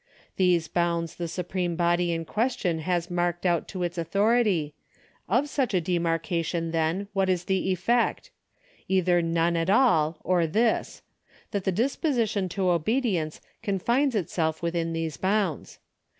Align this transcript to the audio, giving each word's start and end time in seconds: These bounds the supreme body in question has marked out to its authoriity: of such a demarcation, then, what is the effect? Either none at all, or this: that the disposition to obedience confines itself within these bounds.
These 0.41 0.67
bounds 0.67 1.13
the 1.15 1.27
supreme 1.27 1.75
body 1.75 2.11
in 2.11 2.25
question 2.25 2.79
has 2.79 3.11
marked 3.11 3.45
out 3.45 3.67
to 3.67 3.83
its 3.83 3.99
authoriity: 3.99 4.73
of 5.29 5.47
such 5.47 5.75
a 5.75 5.79
demarcation, 5.79 6.71
then, 6.71 7.07
what 7.13 7.29
is 7.29 7.43
the 7.45 7.71
effect? 7.71 8.31
Either 8.87 9.21
none 9.21 9.55
at 9.55 9.69
all, 9.69 10.17
or 10.23 10.47
this: 10.47 11.03
that 11.51 11.65
the 11.65 11.71
disposition 11.71 12.49
to 12.49 12.71
obedience 12.71 13.41
confines 13.61 14.15
itself 14.15 14.63
within 14.63 14.93
these 14.93 15.17
bounds. 15.17 15.77